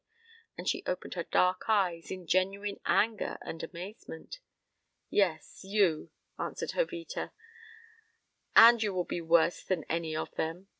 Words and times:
And 0.57 0.67
she 0.67 0.81
opened 0.87 1.13
her 1.13 1.25
dark 1.25 1.65
eyes 1.69 2.09
in 2.09 2.25
genuine 2.25 2.79
anger 2.87 3.37
and 3.43 3.61
amazement. 3.61 4.39
"Yes, 5.11 5.59
you," 5.63 6.09
answered 6.39 6.69
Jovita. 6.73 7.33
"And 8.55 8.81
you 8.81 8.95
will 8.95 9.03
be 9.05 9.21
worse 9.21 9.63
than 9.63 9.83
any 9.83 10.15
of 10.15 10.33
them. 10.33 10.69